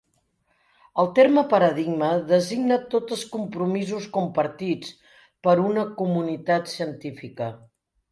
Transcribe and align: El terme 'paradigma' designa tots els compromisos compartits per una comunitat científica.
El 1.01 1.09
terme 1.17 1.41
'paradigma' 1.49 2.07
designa 2.31 2.77
tots 2.93 3.15
els 3.17 3.25
compromisos 3.35 4.07
compartits 4.15 4.95
per 5.49 5.55
una 5.65 5.85
comunitat 6.01 6.73
científica. 6.73 7.51